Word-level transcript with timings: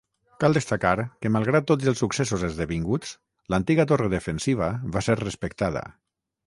Cal 0.43 0.55
destacar 0.57 0.93
que 1.25 1.31
malgrat 1.35 1.67
tots 1.73 1.91
els 1.91 2.01
successos 2.05 2.47
esdevinguts, 2.49 3.13
l'antiga 3.55 3.89
torre 3.93 4.13
defensiva 4.19 4.75
va 4.97 5.09
ser 5.11 5.23
respectada. 5.27 5.91